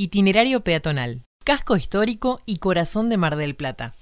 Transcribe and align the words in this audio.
Itinerario 0.00 0.60
peatonal, 0.60 1.24
casco 1.44 1.76
histórico 1.76 2.38
y 2.46 2.58
corazón 2.58 3.10
de 3.10 3.16
Mar 3.16 3.34
del 3.34 3.56
Plata. 3.56 3.94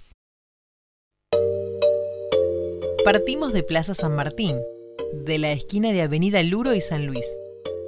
Partimos 3.02 3.54
de 3.54 3.62
Plaza 3.62 3.94
San 3.94 4.14
Martín, 4.14 4.60
de 5.24 5.38
la 5.38 5.52
esquina 5.52 5.92
de 5.92 6.02
Avenida 6.02 6.42
Luro 6.42 6.74
y 6.74 6.82
San 6.82 7.06
Luis, 7.06 7.24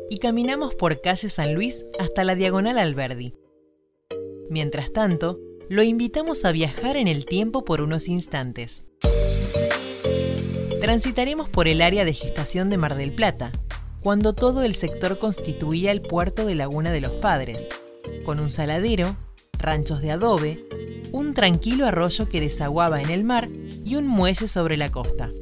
y 0.08 0.20
caminamos 0.20 0.74
por 0.74 1.02
calle 1.02 1.28
San 1.28 1.52
Luis 1.52 1.84
hasta 1.98 2.24
la 2.24 2.34
diagonal 2.34 2.78
Alberdi. 2.78 3.34
Mientras 4.48 4.90
tanto, 4.90 5.38
lo 5.68 5.82
invitamos 5.82 6.46
a 6.46 6.52
viajar 6.52 6.96
en 6.96 7.08
el 7.08 7.26
tiempo 7.26 7.66
por 7.66 7.82
unos 7.82 8.08
instantes. 8.08 8.86
Transitaremos 10.80 11.50
por 11.50 11.68
el 11.68 11.82
área 11.82 12.06
de 12.06 12.14
gestación 12.14 12.70
de 12.70 12.78
Mar 12.78 12.94
del 12.94 13.12
Plata, 13.12 13.52
cuando 14.00 14.32
todo 14.32 14.62
el 14.62 14.74
sector 14.74 15.18
constituía 15.18 15.92
el 15.92 16.00
puerto 16.00 16.46
de 16.46 16.54
Laguna 16.54 16.90
de 16.90 17.02
los 17.02 17.12
Padres, 17.12 17.68
con 18.28 18.40
un 18.40 18.50
saladero, 18.50 19.16
ranchos 19.54 20.02
de 20.02 20.10
adobe, 20.10 20.62
un 21.12 21.32
tranquilo 21.32 21.86
arroyo 21.86 22.28
que 22.28 22.42
desaguaba 22.42 23.00
en 23.00 23.08
el 23.08 23.24
mar 23.24 23.48
y 23.86 23.94
un 23.94 24.06
muelle 24.06 24.48
sobre 24.48 24.76
la 24.76 24.90
costa. 24.90 25.32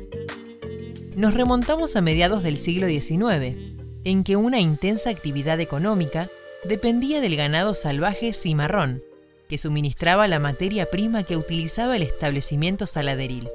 Nos 1.17 1.35
remontamos 1.35 1.97
a 1.97 2.01
mediados 2.01 2.45
del 2.45 2.59
siglo 2.59 2.87
XIX, 2.87 3.57
en 4.05 4.23
que 4.23 4.37
una 4.37 4.61
intensa 4.61 5.11
actividad 5.11 5.59
económica 5.59 6.31
dependía 6.63 7.21
del 7.21 7.35
ganado 7.35 7.75
salvaje 7.75 8.33
cimarrón, 8.33 9.03
que 9.49 9.59
suministraba 9.59 10.29
la 10.29 10.39
materia 10.39 10.89
prima 10.89 11.25
que 11.25 11.37
utilizaba 11.37 11.97
el 11.97 12.05
establecimiento 12.05 12.87
saladeril. 12.87 13.51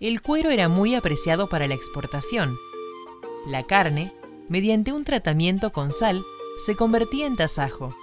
El 0.00 0.20
cuero 0.20 0.50
era 0.50 0.68
muy 0.68 0.94
apreciado 0.96 1.48
para 1.48 1.66
la 1.66 1.76
exportación. 1.76 2.58
La 3.46 3.62
carne, 3.62 4.12
mediante 4.50 4.92
un 4.92 5.04
tratamiento 5.04 5.72
con 5.72 5.94
sal, 5.94 6.22
se 6.64 6.76
convertía 6.76 7.26
en 7.26 7.36
tasajo 7.36 7.94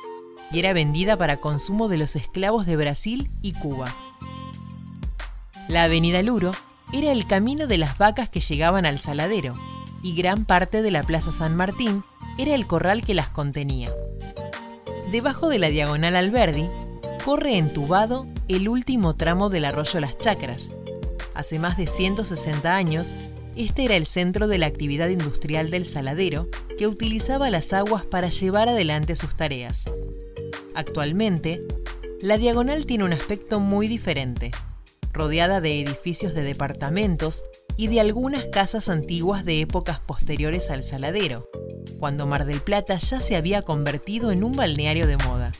y 0.52 0.60
era 0.60 0.74
vendida 0.74 1.18
para 1.18 1.38
consumo 1.38 1.90
de 1.90 1.98
los 1.98 2.16
esclavos 2.16 2.66
de 2.66 2.76
Brasil 2.76 3.30
y 3.42 3.54
Cuba. 3.54 3.94
La 5.68 5.84
avenida 5.84 6.22
Luro 6.24 6.54
era 6.94 7.12
el 7.12 7.28
camino 7.28 7.68
de 7.68 7.78
las 7.78 7.98
vacas 7.98 8.30
que 8.30 8.40
llegaban 8.40 8.86
al 8.86 9.00
saladero 9.00 9.56
y 10.02 10.16
gran 10.16 10.46
parte 10.46 10.82
de 10.82 10.92
la 10.92 11.04
Plaza 11.04 11.32
San 11.32 11.56
Martín 11.56 12.04
era 12.38 12.56
el 12.56 12.66
corral 12.66 13.04
que 13.04 13.14
las 13.14 13.30
contenía. 13.30 13.94
Debajo 15.12 15.50
de 15.50 15.60
la 15.60 15.70
diagonal 15.70 16.16
Alberdi 16.16 16.70
corre 17.26 17.58
entubado 17.58 18.28
el 18.48 18.70
último 18.70 19.16
tramo 19.16 19.50
del 19.50 19.66
arroyo 19.66 20.00
Las 20.00 20.18
Chacras. 20.18 20.72
Hace 21.34 21.60
más 21.60 21.78
de 21.78 21.88
160 21.88 22.76
años, 22.76 23.16
este 23.58 23.86
era 23.86 23.96
el 23.96 24.06
centro 24.06 24.48
de 24.48 24.58
la 24.58 24.68
actividad 24.68 25.10
industrial 25.10 25.72
del 25.72 25.86
saladero 25.86 26.48
que 26.78 26.88
utilizaba 26.88 27.50
las 27.50 27.74
aguas 27.74 28.06
para 28.06 28.30
llevar 28.30 28.70
adelante 28.70 29.16
sus 29.16 29.36
tareas. 29.36 29.86
Actualmente, 30.76 31.64
la 32.22 32.38
diagonal 32.38 32.86
tiene 32.86 33.04
un 33.04 33.14
aspecto 33.14 33.60
muy 33.60 33.88
diferente, 33.88 34.52
rodeada 35.12 35.62
de 35.62 35.82
edificios 35.82 36.36
de 36.36 36.44
departamentos 36.44 37.44
y 37.78 37.88
de 37.88 38.00
algunas 38.00 38.46
casas 38.46 38.90
antiguas 38.90 39.44
de 39.44 39.62
épocas 39.62 40.00
posteriores 40.00 40.70
al 40.70 40.84
saladero, 40.84 41.50
cuando 42.00 42.28
Mar 42.28 42.46
del 42.46 42.62
Plata 42.62 43.00
ya 43.00 43.20
se 43.20 43.36
había 43.36 43.64
convertido 43.64 44.32
en 44.32 44.44
un 44.44 44.52
balneario 44.52 45.08
de 45.08 45.18
moda. 45.18 45.52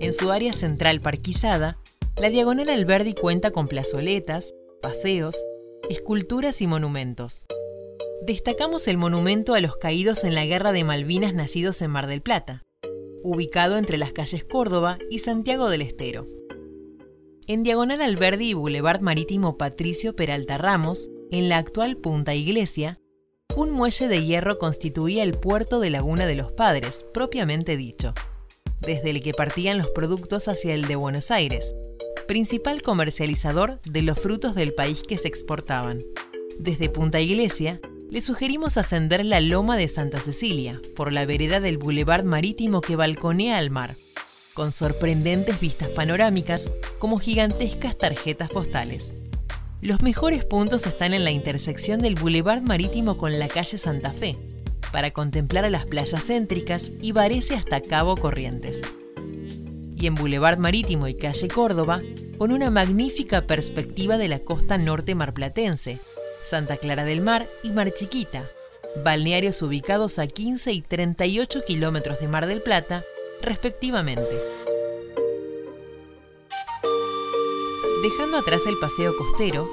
En 0.00 0.12
su 0.12 0.30
área 0.30 0.52
central 0.52 1.00
parquizada, 1.00 1.78
la 2.18 2.30
Diagonal 2.30 2.70
Alberdi 2.70 3.12
cuenta 3.12 3.50
con 3.50 3.68
plazoletas, 3.68 4.54
paseos, 4.80 5.44
esculturas 5.90 6.62
y 6.62 6.66
monumentos. 6.66 7.44
Destacamos 8.22 8.88
el 8.88 8.96
monumento 8.96 9.52
a 9.52 9.60
los 9.60 9.76
caídos 9.76 10.24
en 10.24 10.34
la 10.34 10.46
Guerra 10.46 10.72
de 10.72 10.82
Malvinas 10.82 11.34
nacidos 11.34 11.82
en 11.82 11.90
Mar 11.90 12.06
del 12.06 12.22
Plata, 12.22 12.62
ubicado 13.22 13.76
entre 13.76 13.98
las 13.98 14.14
calles 14.14 14.44
Córdoba 14.44 14.98
y 15.10 15.18
Santiago 15.18 15.68
del 15.68 15.82
Estero. 15.82 16.26
En 17.46 17.62
Diagonal 17.62 18.00
Alberdi 18.00 18.48
y 18.48 18.54
Boulevard 18.54 19.02
Marítimo 19.02 19.58
Patricio 19.58 20.16
Peralta 20.16 20.56
Ramos, 20.56 21.10
en 21.30 21.50
la 21.50 21.58
actual 21.58 21.98
Punta 21.98 22.34
Iglesia, 22.34 22.98
un 23.56 23.70
muelle 23.70 24.08
de 24.08 24.24
hierro 24.24 24.58
constituía 24.58 25.22
el 25.22 25.38
puerto 25.38 25.80
de 25.80 25.90
Laguna 25.90 26.26
de 26.26 26.34
los 26.34 26.50
Padres, 26.50 27.04
propiamente 27.12 27.76
dicho, 27.76 28.14
desde 28.80 29.10
el 29.10 29.22
que 29.22 29.34
partían 29.34 29.76
los 29.76 29.90
productos 29.90 30.48
hacia 30.48 30.74
el 30.74 30.88
de 30.88 30.96
Buenos 30.96 31.30
Aires, 31.30 31.74
principal 32.26 32.82
comercializador 32.82 33.80
de 33.82 34.02
los 34.02 34.18
frutos 34.18 34.54
del 34.54 34.74
país 34.74 35.02
que 35.02 35.16
se 35.16 35.28
exportaban. 35.28 36.02
Desde 36.58 36.88
Punta 36.88 37.20
Iglesia, 37.20 37.80
le 38.10 38.20
sugerimos 38.20 38.76
ascender 38.76 39.24
la 39.24 39.40
loma 39.40 39.76
de 39.76 39.88
Santa 39.88 40.20
Cecilia, 40.20 40.80
por 40.94 41.12
la 41.12 41.26
vereda 41.26 41.60
del 41.60 41.78
Boulevard 41.78 42.24
Marítimo 42.24 42.80
que 42.80 42.96
balconea 42.96 43.58
al 43.58 43.70
mar, 43.70 43.94
con 44.54 44.72
sorprendentes 44.72 45.60
vistas 45.60 45.88
panorámicas 45.88 46.70
como 46.98 47.18
gigantescas 47.18 47.96
tarjetas 47.96 48.50
postales. 48.50 49.14
Los 49.82 50.02
mejores 50.02 50.44
puntos 50.44 50.86
están 50.86 51.14
en 51.14 51.24
la 51.24 51.30
intersección 51.30 52.00
del 52.00 52.14
Boulevard 52.14 52.62
Marítimo 52.62 53.18
con 53.18 53.38
la 53.38 53.48
calle 53.48 53.78
Santa 53.78 54.12
Fe, 54.12 54.36
para 54.92 55.10
contemplar 55.10 55.64
a 55.64 55.70
las 55.70 55.84
playas 55.84 56.24
céntricas 56.24 56.90
y 57.02 57.12
Varese 57.12 57.54
hasta 57.54 57.80
Cabo 57.80 58.16
Corrientes 58.16 58.82
y 59.98 60.06
en 60.06 60.14
Boulevard 60.14 60.58
Marítimo 60.58 61.08
y 61.08 61.14
Calle 61.14 61.48
Córdoba, 61.48 62.00
con 62.38 62.52
una 62.52 62.70
magnífica 62.70 63.42
perspectiva 63.42 64.18
de 64.18 64.28
la 64.28 64.40
costa 64.40 64.78
norte 64.78 65.14
marplatense, 65.14 65.98
Santa 66.44 66.76
Clara 66.76 67.04
del 67.04 67.22
Mar 67.22 67.48
y 67.62 67.70
Mar 67.70 67.92
Chiquita, 67.94 68.50
balnearios 69.04 69.62
ubicados 69.62 70.18
a 70.18 70.26
15 70.26 70.72
y 70.72 70.82
38 70.82 71.64
kilómetros 71.66 72.20
de 72.20 72.28
Mar 72.28 72.46
del 72.46 72.62
Plata, 72.62 73.04
respectivamente. 73.40 74.40
Dejando 78.02 78.36
atrás 78.36 78.66
el 78.66 78.78
paseo 78.78 79.16
costero, 79.16 79.68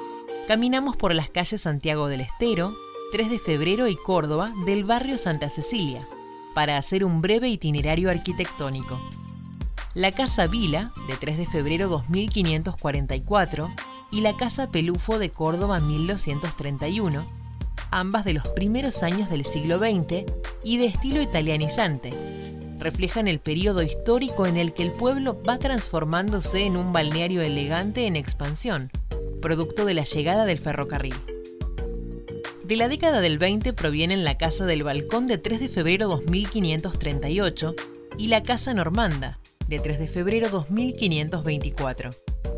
caminamos 0.48 0.96
por 0.96 1.14
las 1.14 1.28
calles 1.28 1.60
Santiago 1.60 2.08
del 2.08 2.22
Estero, 2.22 2.74
3 3.12 3.30
de 3.30 3.38
Febrero 3.38 3.88
y 3.88 3.96
Córdoba 3.96 4.52
del 4.64 4.84
barrio 4.84 5.18
Santa 5.18 5.50
Cecilia, 5.50 6.08
para 6.54 6.78
hacer 6.78 7.04
un 7.04 7.20
breve 7.20 7.48
itinerario 7.48 8.10
arquitectónico 8.10 8.98
la 9.94 10.10
Casa 10.10 10.48
Vila, 10.48 10.92
de 11.06 11.16
3 11.16 11.38
de 11.38 11.46
febrero 11.46 11.88
2544, 11.88 13.70
y 14.10 14.22
la 14.22 14.36
Casa 14.36 14.70
Pelufo 14.70 15.20
de 15.20 15.30
Córdoba 15.30 15.78
1231, 15.78 17.24
ambas 17.92 18.24
de 18.24 18.34
los 18.34 18.46
primeros 18.48 19.04
años 19.04 19.30
del 19.30 19.44
siglo 19.44 19.78
XX 19.78 20.24
y 20.64 20.78
de 20.78 20.86
estilo 20.86 21.22
italianizante. 21.22 22.12
Reflejan 22.78 23.28
el 23.28 23.38
periodo 23.38 23.82
histórico 23.82 24.46
en 24.46 24.56
el 24.56 24.74
que 24.74 24.82
el 24.82 24.92
pueblo 24.92 25.40
va 25.48 25.58
transformándose 25.58 26.64
en 26.64 26.76
un 26.76 26.92
balneario 26.92 27.40
elegante 27.40 28.06
en 28.06 28.16
expansión, 28.16 28.90
producto 29.40 29.84
de 29.84 29.94
la 29.94 30.04
llegada 30.04 30.44
del 30.44 30.58
ferrocarril. 30.58 31.14
De 32.64 32.76
la 32.76 32.88
década 32.88 33.20
del 33.20 33.38
20 33.38 33.72
provienen 33.74 34.24
la 34.24 34.38
Casa 34.38 34.66
del 34.66 34.82
Balcón 34.82 35.28
de 35.28 35.38
3 35.38 35.60
de 35.60 35.68
febrero 35.68 36.08
2538 36.08 37.74
y 38.18 38.26
la 38.28 38.42
Casa 38.42 38.74
Normanda, 38.74 39.38
de 39.68 39.78
3 39.78 39.98
de 39.98 40.08
febrero 40.08 40.48
2524, 40.50 42.10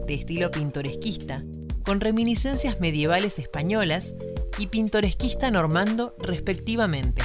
de 0.07 0.15
estilo 0.15 0.51
pintoresquista, 0.51 1.43
con 1.85 2.01
reminiscencias 2.01 2.81
medievales 2.81 3.39
españolas 3.39 4.15
y 4.59 4.67
pintoresquista 4.67 5.51
normando 5.51 6.15
respectivamente. 6.19 7.23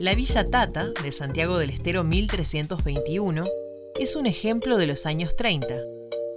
La 0.00 0.14
Villa 0.16 0.44
Tata, 0.44 0.88
de 1.02 1.12
Santiago 1.12 1.58
del 1.58 1.70
Estero 1.70 2.02
1321, 2.02 3.46
es 4.00 4.16
un 4.16 4.26
ejemplo 4.26 4.76
de 4.76 4.86
los 4.86 5.06
años 5.06 5.36
30, 5.36 5.84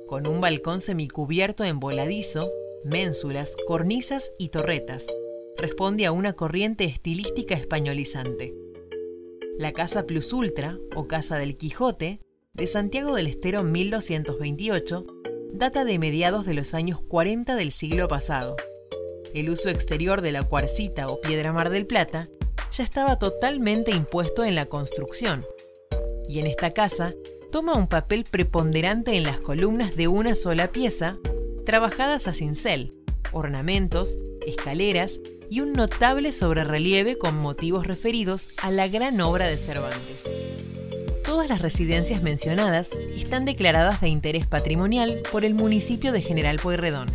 con 0.06 0.28
un 0.28 0.40
balcón 0.40 0.82
semicubierto 0.82 1.64
en 1.64 1.80
voladizo, 1.80 2.52
ménsulas, 2.84 3.56
cornisas 3.66 4.32
y 4.38 4.50
torretas. 4.50 5.08
Responde 5.58 6.06
a 6.06 6.12
una 6.12 6.34
corriente 6.34 6.84
estilística 6.84 7.56
españolizante. 7.56 8.65
La 9.58 9.72
Casa 9.72 10.06
Plus 10.06 10.34
Ultra, 10.34 10.78
o 10.96 11.08
Casa 11.08 11.38
del 11.38 11.56
Quijote, 11.56 12.20
de 12.54 12.68
Santiago 12.68 13.16
del 13.16 13.28
Estero 13.28 13.64
1228, 13.64 15.06
data 15.54 15.86
de 15.86 15.98
mediados 15.98 16.46
de 16.46 16.54
los 16.54 16.74
años 16.74 17.02
40 17.02 17.56
del 17.56 17.72
siglo 17.72 18.10
pasado. 18.10 18.58
El 19.34 19.50
uso 19.50 19.70
exterior 19.70 20.22
de 20.22 20.34
la 20.34 20.44
cuarcita 20.44 21.10
o 21.10 21.22
piedra 21.22 21.54
mar 21.54 21.70
del 21.70 21.88
plata 21.88 22.30
ya 22.70 22.84
estaba 22.84 23.18
totalmente 23.18 23.92
impuesto 23.92 24.44
en 24.44 24.56
la 24.56 24.66
construcción, 24.66 25.46
y 26.28 26.40
en 26.40 26.48
esta 26.48 26.72
casa 26.72 27.14
toma 27.50 27.76
un 27.76 27.88
papel 27.88 28.26
preponderante 28.26 29.16
en 29.16 29.24
las 29.24 29.40
columnas 29.40 29.96
de 29.96 30.10
una 30.10 30.36
sola 30.36 30.74
pieza, 30.74 31.18
trabajadas 31.66 32.28
a 32.28 32.34
cincel, 32.34 32.94
ornamentos, 33.32 34.18
escaleras 34.46 35.22
y 35.50 35.62
un 35.62 35.74
notable 35.74 36.32
sobrerelieve 36.32 37.18
con 37.18 37.36
motivos 37.38 37.88
referidos 37.88 38.50
a 38.58 38.72
la 38.72 38.88
gran 38.88 39.20
obra 39.22 39.48
de 39.48 39.58
Cervantes. 39.58 40.24
Todas 41.26 41.50
las 41.50 41.62
residencias 41.62 42.22
mencionadas 42.22 42.92
están 43.16 43.46
declaradas 43.46 44.02
de 44.02 44.10
interés 44.10 44.48
patrimonial 44.48 45.22
por 45.32 45.44
el 45.44 45.54
municipio 45.54 46.12
de 46.12 46.22
General 46.22 46.58
Pueyrredón. 46.60 47.12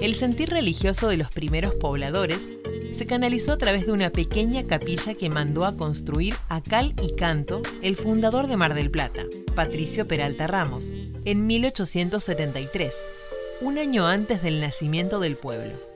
El 0.00 0.14
sentir 0.14 0.50
religioso 0.50 1.08
de 1.08 1.16
los 1.16 1.30
primeros 1.30 1.74
pobladores 1.74 2.48
se 2.94 3.06
canalizó 3.06 3.52
a 3.52 3.58
través 3.58 3.86
de 3.86 3.92
una 3.92 4.10
pequeña 4.10 4.64
capilla 4.64 5.14
que 5.14 5.30
mandó 5.30 5.64
a 5.64 5.76
construir 5.76 6.34
a 6.48 6.60
cal 6.60 6.94
y 7.02 7.14
canto 7.14 7.62
el 7.82 7.96
fundador 7.96 8.46
de 8.46 8.56
Mar 8.56 8.74
del 8.74 8.90
Plata, 8.90 9.24
Patricio 9.54 10.06
Peralta 10.06 10.46
Ramos, 10.46 10.86
en 11.24 11.46
1873, 11.46 12.94
un 13.60 13.78
año 13.78 14.06
antes 14.06 14.42
del 14.42 14.60
nacimiento 14.60 15.18
del 15.20 15.36
pueblo. 15.36 15.87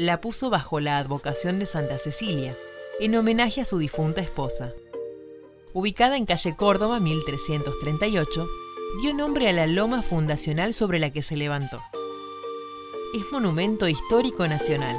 La 0.00 0.22
puso 0.22 0.48
bajo 0.48 0.80
la 0.80 0.96
advocación 0.96 1.58
de 1.58 1.66
Santa 1.66 1.98
Cecilia, 1.98 2.56
en 3.00 3.14
homenaje 3.16 3.60
a 3.60 3.66
su 3.66 3.76
difunta 3.76 4.22
esposa. 4.22 4.72
Ubicada 5.74 6.16
en 6.16 6.24
calle 6.24 6.56
Córdoba 6.56 7.00
1338, 7.00 8.48
dio 9.02 9.12
nombre 9.12 9.46
a 9.50 9.52
la 9.52 9.66
loma 9.66 10.02
fundacional 10.02 10.72
sobre 10.72 11.00
la 11.00 11.10
que 11.10 11.20
se 11.20 11.36
levantó. 11.36 11.82
Es 13.14 13.30
monumento 13.30 13.88
histórico 13.88 14.48
nacional. 14.48 14.96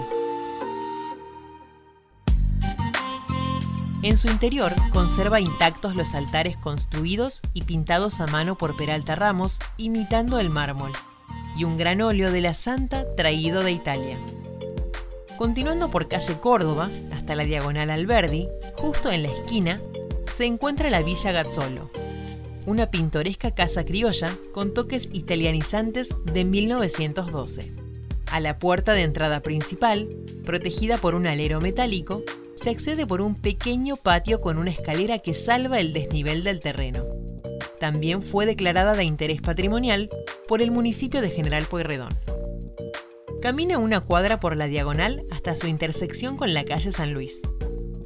En 4.04 4.18
su 4.18 4.28
interior 4.28 4.76
conserva 4.92 5.40
intactos 5.40 5.96
los 5.96 6.14
altares 6.14 6.58
construidos 6.58 7.42
y 7.56 7.64
pintados 7.64 8.22
a 8.22 8.28
mano 8.28 8.56
por 8.56 8.78
Peralta 8.78 9.16
Ramos, 9.16 9.58
imitando 9.78 10.38
el 10.38 10.52
mármol, 10.52 10.92
y 11.58 11.64
un 11.64 11.76
gran 11.80 12.02
óleo 12.02 12.32
de 12.32 12.42
la 12.42 12.54
Santa 12.54 13.08
traído 13.16 13.64
de 13.64 13.72
Italia. 13.72 14.20
Continuando 15.42 15.90
por 15.90 16.08
calle 16.08 16.40
Córdoba 16.40 16.92
hasta 17.12 17.34
la 17.34 17.46
diagonal 17.46 17.90
Alberdi, 17.90 18.48
justo 18.76 19.12
en 19.12 19.24
la 19.24 19.32
esquina, 19.32 19.82
se 20.32 20.46
encuentra 20.46 20.92
la 20.92 21.02
Villa 21.02 21.32
Gazzolo, 21.32 21.90
una 22.68 22.92
pintoresca 22.92 23.50
casa 23.50 23.84
criolla 23.84 24.38
con 24.52 24.72
toques 24.76 25.10
italianizantes 25.12 26.10
de 26.32 26.46
1912. 26.46 27.74
A 28.28 28.40
la 28.40 28.60
puerta 28.60 28.94
de 28.94 29.02
entrada 29.02 29.42
principal, 29.42 30.10
protegida 30.46 31.00
por 31.00 31.16
un 31.16 31.26
alero 31.26 31.60
metálico, 31.60 32.22
se 32.56 32.70
accede 32.70 33.08
por 33.08 33.20
un 33.20 33.34
pequeño 33.34 33.96
patio 33.96 34.42
con 34.42 34.60
una 34.60 34.70
escalera 34.70 35.18
que 35.18 35.34
salva 35.34 35.80
el 35.80 35.92
desnivel 35.92 36.44
del 36.44 36.60
terreno. 36.60 37.04
También 37.80 38.22
fue 38.22 38.46
declarada 38.46 38.94
de 38.94 39.06
interés 39.06 39.42
patrimonial 39.42 40.08
por 40.48 40.62
el 40.62 40.70
municipio 40.70 41.20
de 41.20 41.32
General 41.32 41.66
Pueyrredón. 41.66 42.16
Camina 43.42 43.80
una 43.80 44.02
cuadra 44.02 44.40
por 44.40 44.56
la 44.56 44.68
diagonal 44.68 45.26
hasta 45.32 45.56
su 45.56 45.66
intersección 45.66 46.38
con 46.38 46.54
la 46.54 46.64
calle 46.64 46.92
San 46.92 47.12
Luis. 47.12 47.42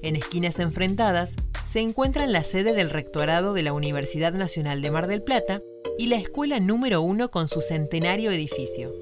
En 0.02 0.16
esquinas 0.16 0.60
enfrentadas 0.60 1.36
se 1.66 1.82
encuentran 1.82 2.32
la 2.32 2.46
sede 2.46 2.74
del 2.74 2.90
rectorado 2.90 3.54
de 3.54 3.62
la 3.62 3.74
Universidad 3.74 4.32
Nacional 4.32 4.82
de 4.82 4.92
Mar 4.92 5.08
del 5.08 5.22
Plata 5.22 5.62
y 5.98 6.08
la 6.08 6.16
escuela 6.16 6.62
número 6.62 7.02
uno 7.02 7.32
con 7.32 7.50
su 7.50 7.60
centenario 7.60 8.32
edificio. 8.32 8.94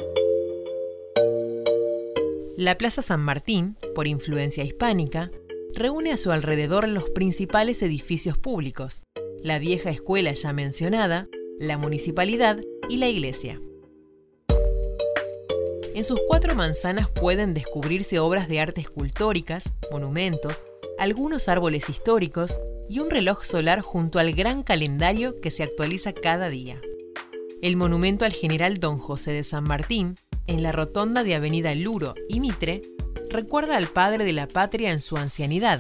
La 2.58 2.80
Plaza 2.80 3.04
San 3.04 3.22
Martín, 3.22 3.78
por 3.94 4.08
influencia 4.08 4.64
hispánica, 4.64 5.30
reúne 5.76 6.12
a 6.14 6.18
su 6.18 6.32
alrededor 6.32 6.88
los 6.88 7.12
principales 7.12 7.84
edificios 7.84 8.40
públicos, 8.40 9.04
la 9.44 9.60
vieja 9.60 9.92
escuela 9.92 10.34
ya 10.34 10.52
mencionada, 10.52 11.28
la 11.60 11.78
municipalidad 11.78 12.60
y 12.90 12.98
la 12.98 13.08
iglesia. 13.08 13.62
En 15.96 16.04
sus 16.04 16.20
cuatro 16.28 16.56
manzanas 16.56 17.08
pueden 17.08 17.54
descubrirse 17.54 18.18
obras 18.18 18.48
de 18.48 18.60
arte 18.60 18.82
escultóricas, 18.82 19.74
monumentos, 19.92 20.66
algunos 20.98 21.48
árboles 21.48 21.88
históricos 21.88 22.60
y 22.90 22.98
un 22.98 23.12
reloj 23.12 23.44
solar 23.44 23.82
junto 23.82 24.18
al 24.18 24.34
gran 24.34 24.64
calendario 24.64 25.40
que 25.40 25.52
se 25.52 25.62
actualiza 25.62 26.12
cada 26.12 26.50
día. 26.50 26.82
El 27.62 27.78
monumento 27.78 28.26
al 28.26 28.34
general 28.34 28.80
Don 28.80 28.98
José 28.98 29.34
de 29.34 29.44
San 29.44 29.66
Martín, 29.66 30.18
en 30.48 30.64
la 30.64 30.72
rotonda 30.72 31.24
de 31.24 31.36
Avenida 31.36 31.76
Luro 31.76 32.16
y 32.28 32.40
Mitre, 32.40 32.82
recuerda 33.30 33.78
al 33.78 33.88
padre 33.88 34.26
de 34.26 34.34
la 34.34 34.48
patria 34.48 34.92
en 34.92 35.00
su 35.00 35.18
ancianidad, 35.18 35.80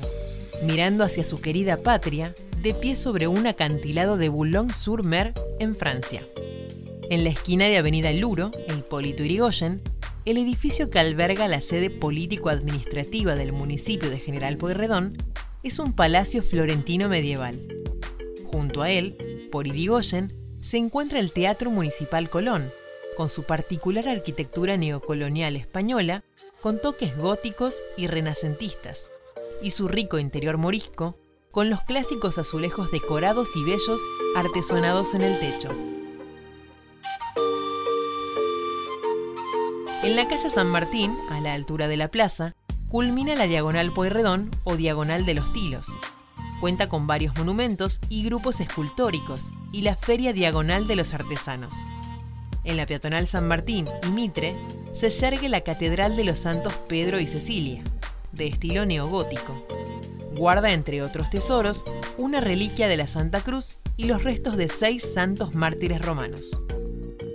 mirando 0.63 1.03
hacia 1.03 1.25
su 1.25 1.41
querida 1.41 1.77
patria, 1.77 2.35
de 2.61 2.75
pie 2.75 2.95
sobre 2.95 3.27
un 3.27 3.47
acantilado 3.47 4.17
de 4.17 4.29
Boulogne-sur-Mer, 4.29 5.33
en 5.59 5.75
Francia. 5.75 6.21
En 7.09 7.23
la 7.23 7.31
esquina 7.31 7.65
de 7.65 7.77
Avenida 7.77 8.13
Luro, 8.13 8.51
e 8.69 8.73
Hipólito 8.73 9.23
Yrigoyen, 9.23 9.81
el 10.25 10.37
edificio 10.37 10.89
que 10.89 10.99
alberga 10.99 11.47
la 11.47 11.59
sede 11.59 11.89
político-administrativa 11.89 13.35
del 13.35 13.51
municipio 13.51 14.09
de 14.09 14.19
General 14.19 14.57
Pueyrredón 14.57 15.17
es 15.63 15.79
un 15.79 15.93
palacio 15.93 16.41
florentino 16.43 17.09
medieval. 17.09 17.59
Junto 18.45 18.81
a 18.81 18.89
él, 18.89 19.17
por 19.51 19.67
Irigoyen, 19.67 20.33
se 20.61 20.77
encuentra 20.77 21.19
el 21.19 21.31
Teatro 21.31 21.71
Municipal 21.71 22.29
Colón, 22.29 22.71
con 23.17 23.29
su 23.29 23.43
particular 23.43 24.07
arquitectura 24.07 24.77
neocolonial 24.77 25.55
española 25.55 26.23
con 26.61 26.79
toques 26.79 27.17
góticos 27.17 27.83
y 27.97 28.07
renacentistas, 28.07 29.11
y 29.61 29.71
su 29.71 29.89
rico 29.89 30.19
interior 30.19 30.57
morisco, 30.57 31.17
con 31.51 31.69
los 31.69 31.83
clásicos 31.83 32.37
azulejos 32.37 32.89
decorados 32.91 33.49
y 33.55 33.63
bellos 33.63 34.01
artesonados 34.35 35.13
en 35.13 35.23
el 35.23 35.39
techo. 35.39 35.92
En 40.03 40.17
la 40.17 40.27
calle 40.27 40.49
San 40.49 40.67
Martín, 40.67 41.17
a 41.29 41.39
la 41.39 41.53
altura 41.53 41.87
de 41.87 41.95
la 41.95 42.09
plaza, 42.09 42.57
culmina 42.89 43.35
la 43.35 43.47
Diagonal 43.47 43.93
Pueyrredón 43.93 44.51
o 44.65 44.75
Diagonal 44.75 45.23
de 45.23 45.33
los 45.33 45.53
Tilos. 45.53 45.87
Cuenta 46.59 46.89
con 46.89 47.07
varios 47.07 47.37
monumentos 47.37 48.01
y 48.09 48.25
grupos 48.25 48.59
escultóricos 48.59 49.51
y 49.71 49.83
la 49.83 49.95
Feria 49.95 50.33
Diagonal 50.33 50.87
de 50.87 50.97
los 50.97 51.13
Artesanos. 51.13 51.73
En 52.65 52.75
la 52.75 52.85
peatonal 52.85 53.27
San 53.27 53.47
Martín 53.47 53.87
y 54.05 54.07
Mitre 54.09 54.57
se 54.91 55.09
yergue 55.09 55.47
la 55.47 55.61
Catedral 55.61 56.17
de 56.17 56.25
los 56.25 56.39
Santos 56.39 56.73
Pedro 56.89 57.21
y 57.21 57.25
Cecilia, 57.25 57.81
de 58.33 58.47
estilo 58.47 58.85
neogótico. 58.85 59.65
Guarda, 60.35 60.73
entre 60.73 61.01
otros 61.01 61.29
tesoros, 61.29 61.85
una 62.17 62.41
reliquia 62.41 62.89
de 62.89 62.97
la 62.97 63.07
Santa 63.07 63.39
Cruz 63.39 63.77
y 63.95 64.03
los 64.03 64.25
restos 64.25 64.57
de 64.57 64.67
seis 64.67 65.13
santos 65.13 65.55
mártires 65.55 66.01
romanos. 66.01 66.59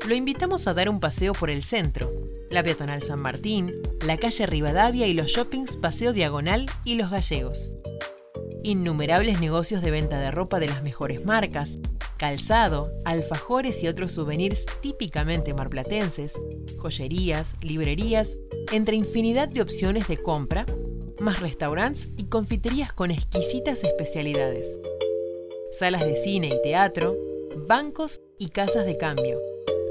Lo 0.06 0.15
invitamos 0.15 0.67
a 0.67 0.75
dar 0.75 0.91
un 0.91 1.00
paseo 1.00 1.32
por 1.32 1.49
el 1.50 1.62
centro, 1.62 2.27
la 2.50 2.62
peatonal 2.62 3.02
San 3.02 3.20
Martín, 3.20 3.74
la 4.04 4.16
calle 4.16 4.46
Rivadavia 4.46 5.06
y 5.06 5.14
los 5.14 5.26
shoppings 5.26 5.76
Paseo 5.76 6.12
Diagonal 6.12 6.66
y 6.84 6.94
Los 6.94 7.10
Gallegos. 7.10 7.72
Innumerables 8.62 9.40
negocios 9.40 9.82
de 9.82 9.90
venta 9.90 10.18
de 10.20 10.30
ropa 10.30 10.58
de 10.58 10.66
las 10.66 10.82
mejores 10.82 11.24
marcas, 11.24 11.78
calzado, 12.16 12.92
alfajores 13.04 13.82
y 13.82 13.88
otros 13.88 14.12
souvenirs 14.12 14.66
típicamente 14.80 15.54
marplatenses, 15.54 16.34
joyerías, 16.78 17.54
librerías, 17.62 18.36
entre 18.72 18.96
infinidad 18.96 19.48
de 19.48 19.62
opciones 19.62 20.08
de 20.08 20.16
compra, 20.16 20.66
más 21.20 21.40
restaurantes 21.40 22.08
y 22.16 22.24
confiterías 22.24 22.92
con 22.92 23.10
exquisitas 23.10 23.84
especialidades. 23.84 24.76
Salas 25.70 26.05
de 26.05 26.17
cine 26.17 26.48
y 26.48 26.62
teatro, 26.62 27.17
bancos 27.69 28.20
y 28.38 28.48
casas 28.48 28.86
de 28.86 28.96
cambio 28.96 29.38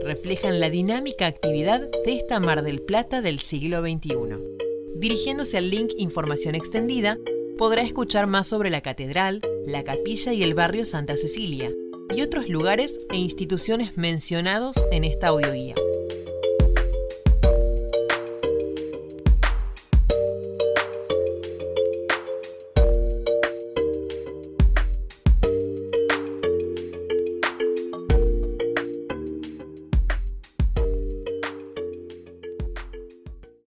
reflejan 0.08 0.62
la 0.62 0.70
dinámica 0.70 1.28
actividad 1.28 1.82
de 2.06 2.14
esta 2.14 2.40
Mar 2.40 2.64
del 2.64 2.82
Plata 2.82 3.22
del 3.22 3.40
siglo 3.40 3.82
XXI. 3.82 4.16
Dirigiéndose 4.96 5.58
al 5.58 5.70
link 5.70 5.92
Información 5.98 6.56
Extendida, 6.56 7.18
podrá 7.58 7.82
escuchar 7.82 8.26
más 8.26 8.48
sobre 8.48 8.70
la 8.70 8.82
catedral, 8.82 9.42
la 9.66 9.84
capilla 9.84 10.32
y 10.32 10.44
el 10.44 10.54
barrio 10.54 10.86
Santa 10.86 11.18
Cecilia, 11.18 11.72
y 12.16 12.22
otros 12.22 12.48
lugares 12.48 13.02
e 13.12 13.18
instituciones 13.18 13.98
mencionados 13.98 14.78
en 14.92 15.04
esta 15.04 15.28
audioguía. 15.28 15.76